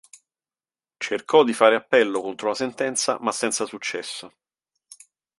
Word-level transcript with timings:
Cercò 0.97 1.43
di 1.43 1.53
fare 1.53 1.75
appello 1.75 2.21
contro 2.21 2.47
la 2.47 2.55
sentenza 2.55 3.19
ma 3.19 3.31
senza 3.31 3.67
successo. 3.67 4.33